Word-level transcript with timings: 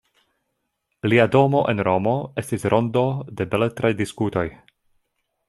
Lia 1.11 1.27
domo 1.35 1.61
en 1.73 1.83
Romo 1.87 2.13
estis 2.43 2.67
rondo 2.75 3.05
da 3.37 3.49
beletraj 3.53 3.93
diskutoj. 4.03 4.47